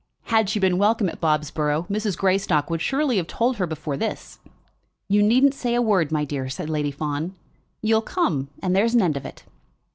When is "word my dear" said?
5.79-6.49